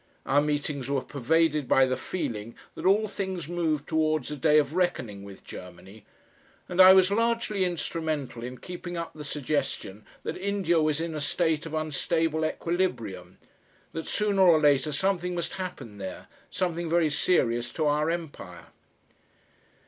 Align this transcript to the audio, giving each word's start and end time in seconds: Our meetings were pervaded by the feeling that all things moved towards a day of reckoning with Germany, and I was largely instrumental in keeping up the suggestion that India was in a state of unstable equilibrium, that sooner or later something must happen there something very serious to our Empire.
Our 0.25 0.41
meetings 0.41 0.89
were 0.89 1.03
pervaded 1.03 1.67
by 1.67 1.85
the 1.85 1.95
feeling 1.95 2.55
that 2.73 2.87
all 2.87 3.05
things 3.07 3.47
moved 3.47 3.87
towards 3.87 4.31
a 4.31 4.35
day 4.35 4.57
of 4.57 4.73
reckoning 4.73 5.23
with 5.23 5.43
Germany, 5.43 6.05
and 6.67 6.81
I 6.81 6.91
was 6.91 7.11
largely 7.11 7.63
instrumental 7.63 8.41
in 8.43 8.57
keeping 8.57 8.97
up 8.97 9.13
the 9.13 9.23
suggestion 9.23 10.03
that 10.23 10.35
India 10.37 10.81
was 10.81 10.99
in 10.99 11.13
a 11.13 11.21
state 11.21 11.67
of 11.67 11.75
unstable 11.75 12.43
equilibrium, 12.43 13.37
that 13.91 14.07
sooner 14.07 14.41
or 14.41 14.59
later 14.59 14.91
something 14.91 15.35
must 15.35 15.53
happen 15.53 15.99
there 15.99 16.25
something 16.49 16.89
very 16.89 17.11
serious 17.11 17.71
to 17.73 17.85
our 17.85 18.09
Empire. 18.09 18.69